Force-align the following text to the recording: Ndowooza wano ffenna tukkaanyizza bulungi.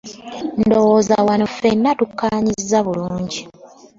Ndowooza 0.65 1.15
wano 1.27 1.45
ffenna 1.53 1.89
tukkaanyizza 1.99 2.77
bulungi. 2.85 3.41